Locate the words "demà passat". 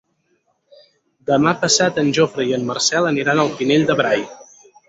1.31-2.01